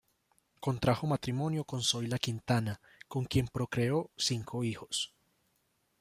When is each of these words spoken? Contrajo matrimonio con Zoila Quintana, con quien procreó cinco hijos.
Contrajo 0.61 1.05
matrimonio 1.05 1.63
con 1.63 1.83
Zoila 1.83 2.17
Quintana, 2.17 2.81
con 3.07 3.25
quien 3.25 3.45
procreó 3.49 4.09
cinco 4.17 4.63
hijos. 4.63 5.13